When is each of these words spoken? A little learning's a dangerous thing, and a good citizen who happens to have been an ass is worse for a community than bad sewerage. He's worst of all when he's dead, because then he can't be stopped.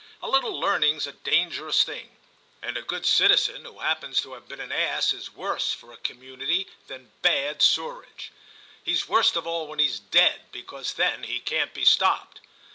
A 0.19 0.27
little 0.27 0.59
learning's 0.59 1.05
a 1.05 1.11
dangerous 1.11 1.83
thing, 1.83 2.09
and 2.63 2.75
a 2.75 2.81
good 2.81 3.05
citizen 3.05 3.65
who 3.65 3.77
happens 3.77 4.19
to 4.21 4.33
have 4.33 4.47
been 4.47 4.59
an 4.59 4.71
ass 4.71 5.13
is 5.13 5.29
worse 5.31 5.73
for 5.73 5.91
a 5.93 5.97
community 5.97 6.65
than 6.87 7.11
bad 7.21 7.61
sewerage. 7.61 8.31
He's 8.83 9.07
worst 9.07 9.35
of 9.35 9.45
all 9.45 9.67
when 9.67 9.77
he's 9.77 9.99
dead, 9.99 10.45
because 10.51 10.93
then 10.95 11.21
he 11.21 11.39
can't 11.39 11.75
be 11.75 11.85
stopped. 11.85 12.39